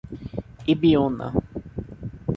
Ibiúna 0.73 1.27